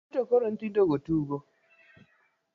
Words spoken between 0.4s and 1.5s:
nyithindo tugo?